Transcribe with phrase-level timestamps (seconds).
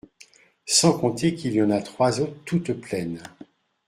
[0.65, 3.21] Sans compter qu’il y en a trois autres toutes pleines…